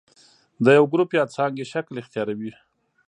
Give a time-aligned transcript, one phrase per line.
[0.65, 2.51] د یو ګروپ یا څانګې شکل اختیاروي.